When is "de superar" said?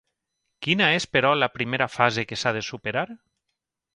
2.57-3.07